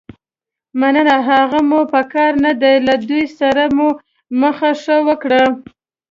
مننه، 0.79 1.15
هغه 1.29 1.59
مو 1.69 1.79
په 1.91 2.01
کار 2.13 2.31
نه 2.45 2.51
دي، 2.61 2.75
له 2.87 2.95
دوی 3.07 3.23
سره 3.39 3.63
مو 3.77 3.89
مخه 4.41 4.71
ښه 4.81 4.97
وکړه. 5.07 5.43